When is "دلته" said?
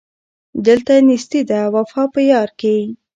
0.65-0.93